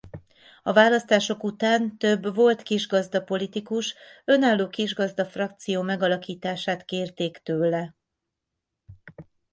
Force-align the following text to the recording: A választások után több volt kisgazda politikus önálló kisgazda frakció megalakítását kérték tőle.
A 0.63 0.73
választások 0.73 1.43
után 1.43 1.97
több 1.97 2.35
volt 2.35 2.61
kisgazda 2.61 3.21
politikus 3.23 3.95
önálló 4.25 4.67
kisgazda 4.69 5.25
frakció 5.25 5.81
megalakítását 5.81 6.85
kérték 6.85 7.37
tőle. 7.37 7.95